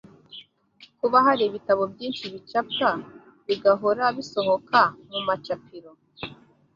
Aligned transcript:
Kuba 0.99 1.17
hari 1.25 1.43
ibitabo 1.45 1.83
byinshi 1.93 2.23
bicapwa 2.33 2.89
bigahora 3.47 4.03
bisohoka 4.17 4.79
mu 5.11 5.19
macapiro 5.27 5.91